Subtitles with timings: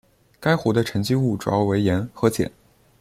[0.39, 2.51] 该湖的沉积物主要为盐和碱。